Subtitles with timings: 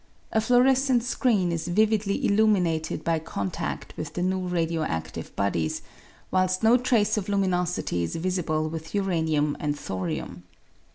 [0.31, 5.83] A fluorescent screen is vividly illuminated by contadt with the new radio adtive bodies,
[6.31, 10.41] whilst no trace of luminosity is visible with uranium and thorium.